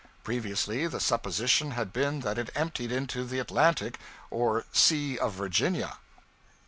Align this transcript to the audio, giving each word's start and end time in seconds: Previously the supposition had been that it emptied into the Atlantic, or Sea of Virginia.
Previously 0.23 0.87
the 0.87 0.99
supposition 0.99 1.73
had 1.77 1.93
been 1.93 2.21
that 2.21 2.39
it 2.39 2.49
emptied 2.55 2.91
into 2.91 3.23
the 3.23 3.37
Atlantic, 3.37 3.99
or 4.31 4.65
Sea 4.71 5.19
of 5.19 5.33
Virginia. 5.33 5.99